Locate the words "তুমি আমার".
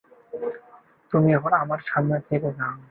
1.35-1.79